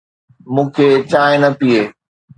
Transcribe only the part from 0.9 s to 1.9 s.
چانهه نه پيئي.